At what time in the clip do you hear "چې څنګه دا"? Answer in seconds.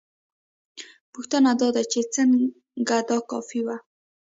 1.91-3.17